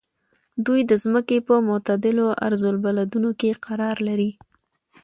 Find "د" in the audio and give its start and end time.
0.89-0.91